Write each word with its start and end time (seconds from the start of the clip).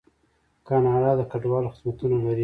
کاناډا 0.67 1.11
د 1.19 1.21
کډوالو 1.31 1.73
خدمتونه 1.75 2.17
لري. 2.25 2.39